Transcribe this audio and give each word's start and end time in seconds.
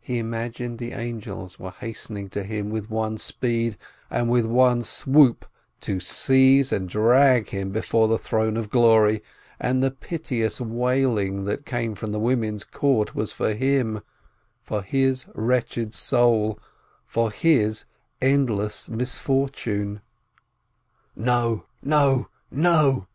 He 0.00 0.16
imagined 0.18 0.78
the 0.78 0.92
angels 0.92 1.58
were 1.58 1.70
hastening 1.70 2.28
to 2.30 2.44
him 2.44 2.70
with 2.70 2.88
one 2.88 3.18
speed, 3.18 3.76
with 4.10 4.46
one 4.46 4.80
swoop, 4.80 5.44
to 5.82 6.00
seize 6.00 6.72
and 6.72 6.88
drag 6.88 7.50
him 7.50 7.70
before 7.70 8.08
the 8.08 8.16
Throne 8.16 8.56
of 8.56 8.70
Glory, 8.70 9.22
and 9.60 9.82
the 9.82 9.90
piteous 9.90 10.62
wailing 10.62 11.44
that 11.44 11.66
came 11.66 11.94
from 11.94 12.10
the 12.12 12.18
women's 12.18 12.64
court 12.64 13.14
was 13.14 13.34
for 13.34 13.52
him, 13.52 14.00
for 14.62 14.80
his 14.80 15.26
wretched 15.34 15.92
soul, 15.92 16.58
for 17.04 17.30
his 17.30 17.84
endless 18.22 18.88
misfortune. 18.88 20.00
"No 21.18 21.66
I 21.82 21.86
no! 21.86 22.28
no 22.50 23.08